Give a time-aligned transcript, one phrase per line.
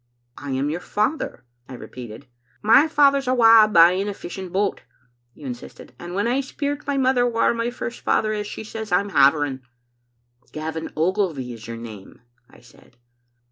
[0.39, 2.25] '"'I am your father,' I repeated."
[2.73, 4.81] *My father's awa buying a fishing boat,'
[5.35, 8.33] you insist ed; *and when I speir at my mother whaur my first fa ther
[8.33, 9.61] is, she says I'm havering.'
[10.25, 12.97] "* Gavin Ogilvy is your name,' I said.